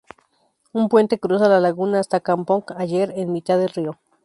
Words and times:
Un 0.73 0.89
puente 0.89 1.19
cruza 1.19 1.47
la 1.47 1.59
laguna 1.59 1.99
hasta 1.99 2.21
Kampong 2.21 2.63
Ayer, 2.75 3.13
en 3.15 3.31
mitad 3.31 3.59
del 3.59 3.69
río. 3.69 3.99